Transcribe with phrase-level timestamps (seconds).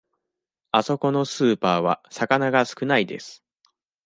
[0.71, 3.43] あそこのスーパーは魚が少ないです。